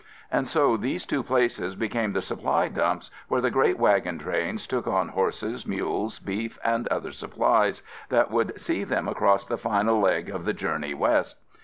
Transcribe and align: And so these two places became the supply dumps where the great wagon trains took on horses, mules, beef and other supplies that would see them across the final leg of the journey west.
And 0.31 0.47
so 0.47 0.77
these 0.77 1.05
two 1.05 1.21
places 1.21 1.75
became 1.75 2.11
the 2.13 2.23
supply 2.23 2.69
dumps 2.69 3.11
where 3.27 3.39
the 3.39 3.51
great 3.51 3.77
wagon 3.77 4.17
trains 4.17 4.65
took 4.65 4.87
on 4.87 5.09
horses, 5.09 5.67
mules, 5.67 6.17
beef 6.17 6.57
and 6.63 6.87
other 6.87 7.11
supplies 7.11 7.83
that 8.09 8.31
would 8.31 8.59
see 8.59 8.83
them 8.83 9.07
across 9.07 9.45
the 9.45 9.59
final 9.59 9.99
leg 9.99 10.27
of 10.27 10.43
the 10.43 10.53
journey 10.53 10.95
west. 10.95 11.37